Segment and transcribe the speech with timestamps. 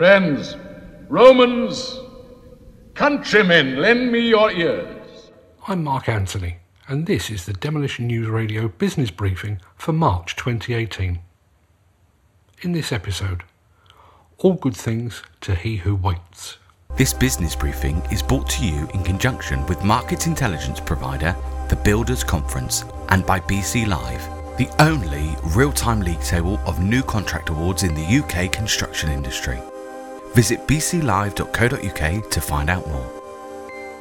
[0.00, 0.56] Friends,
[1.10, 2.00] Romans,
[2.94, 5.30] countrymen, lend me your ears.
[5.68, 6.56] I'm Mark Anthony,
[6.88, 11.18] and this is the Demolition News Radio business briefing for March 2018.
[12.62, 13.42] In this episode,
[14.38, 16.56] all good things to he who waits.
[16.96, 21.36] This business briefing is brought to you in conjunction with market intelligence provider,
[21.68, 24.26] the Builders Conference, and by BC Live,
[24.56, 29.60] the only real time league table of new contract awards in the UK construction industry.
[30.34, 33.20] Visit bclive.co.uk to find out more.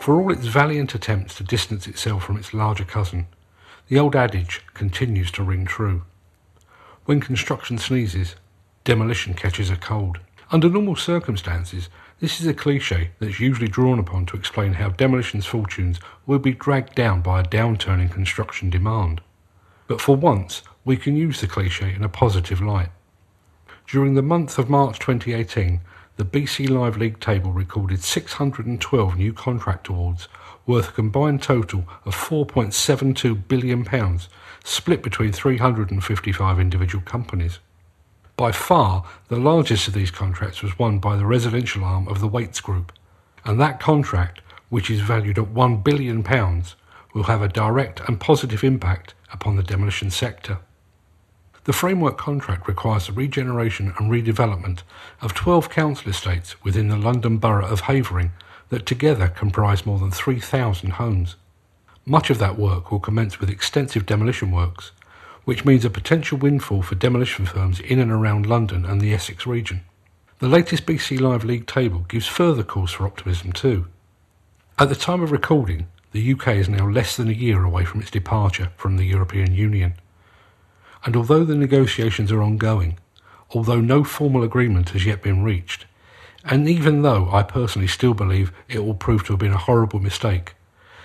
[0.00, 3.28] For all its valiant attempts to distance itself from its larger cousin,
[3.88, 6.02] the old adage continues to ring true.
[7.04, 8.34] When construction sneezes,
[8.82, 10.18] demolition catches a cold.
[10.50, 15.46] Under normal circumstances, this is a cliche that's usually drawn upon to explain how demolition's
[15.46, 19.20] fortunes will be dragged down by a downturn in construction demand.
[19.86, 22.90] But for once, we can use the cliche in a positive light.
[23.86, 25.80] During the month of March 2018,
[26.16, 30.28] the BC Live League table recorded 612 new contract awards
[30.66, 34.18] worth a combined total of £4.72 billion,
[34.64, 37.58] split between 355 individual companies.
[38.34, 42.28] By far, the largest of these contracts was won by the residential arm of the
[42.28, 42.92] Wates Group,
[43.44, 46.22] and that contract, which is valued at £1 billion,
[47.14, 50.58] will have a direct and positive impact upon the demolition sector.
[51.66, 54.82] The framework contract requires the regeneration and redevelopment
[55.20, 58.30] of 12 council estates within the London Borough of Havering
[58.68, 61.34] that together comprise more than 3,000 homes.
[62.04, 64.92] Much of that work will commence with extensive demolition works,
[65.44, 69.44] which means a potential windfall for demolition firms in and around London and the Essex
[69.44, 69.80] region.
[70.38, 73.88] The latest BC Live League table gives further cause for optimism too.
[74.78, 78.02] At the time of recording, the UK is now less than a year away from
[78.02, 79.94] its departure from the European Union.
[81.06, 82.98] And although the negotiations are ongoing,
[83.54, 85.86] although no formal agreement has yet been reached,
[86.44, 90.00] and even though I personally still believe it will prove to have been a horrible
[90.00, 90.54] mistake,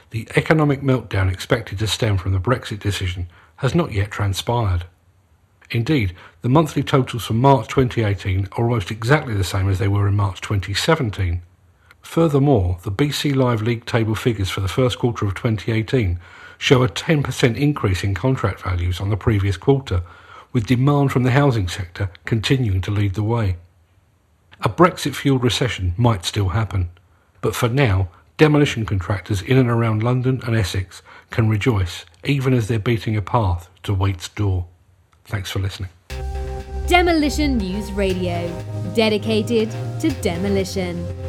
[0.09, 4.85] the economic meltdown expected to stem from the Brexit decision has not yet transpired.
[5.69, 10.07] Indeed, the monthly totals for March 2018 are almost exactly the same as they were
[10.07, 11.43] in March 2017.
[12.01, 16.19] Furthermore, the BC Live League table figures for the first quarter of 2018
[16.61, 20.03] show a 10% increase in contract values on the previous quarter,
[20.53, 23.55] with demand from the housing sector continuing to lead the way.
[24.61, 26.91] A Brexit fueled recession might still happen,
[27.41, 31.01] but for now, demolition contractors in and around London and Essex
[31.31, 34.67] can rejoice even as they're beating a path to Wates' door.
[35.25, 35.89] Thanks for listening.
[36.85, 38.47] Demolition News Radio,
[38.93, 41.20] dedicated to demolition.